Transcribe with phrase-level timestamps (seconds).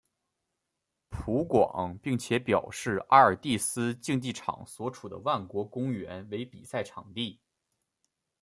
[1.11, 7.39] 葡广并且表示阿尔蒂斯竞技场所处的万国公园为比赛场地。